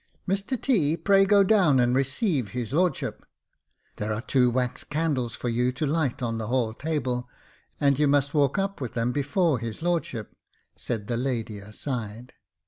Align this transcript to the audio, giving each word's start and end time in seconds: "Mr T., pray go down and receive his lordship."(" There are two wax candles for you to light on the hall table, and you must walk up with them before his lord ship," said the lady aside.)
"Mr 0.27 0.59
T., 0.59 0.97
pray 0.97 1.25
go 1.25 1.43
down 1.43 1.79
and 1.79 1.93
receive 1.95 2.49
his 2.57 2.73
lordship."(" 2.73 3.23
There 3.97 4.11
are 4.11 4.23
two 4.23 4.49
wax 4.49 4.83
candles 4.83 5.35
for 5.35 5.47
you 5.47 5.71
to 5.73 5.85
light 5.85 6.23
on 6.23 6.39
the 6.39 6.47
hall 6.47 6.73
table, 6.73 7.29
and 7.79 7.99
you 7.99 8.07
must 8.07 8.33
walk 8.33 8.57
up 8.57 8.81
with 8.81 8.95
them 8.95 9.11
before 9.11 9.59
his 9.59 9.83
lord 9.83 10.03
ship," 10.03 10.35
said 10.75 11.05
the 11.05 11.17
lady 11.17 11.59
aside.) 11.59 12.33